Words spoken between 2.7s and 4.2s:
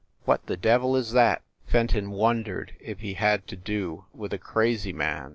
if he had to do